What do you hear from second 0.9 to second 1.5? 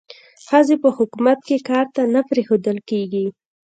حکومت